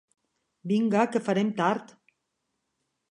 Vinga, 0.71 1.03
que 1.15 1.21
farem 1.27 1.51
tard. 1.59 1.91